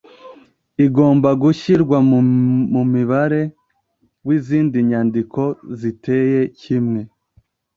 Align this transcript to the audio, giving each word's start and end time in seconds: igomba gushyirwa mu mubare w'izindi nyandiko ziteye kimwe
igomba 0.85 1.29
gushyirwa 1.41 1.97
mu 2.09 2.19
mubare 2.91 3.41
w'izindi 4.27 4.77
nyandiko 4.89 5.41
ziteye 5.79 6.41
kimwe 6.59 7.01